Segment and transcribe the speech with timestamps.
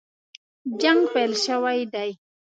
[0.81, 2.09] جنګ پیل شوی دی.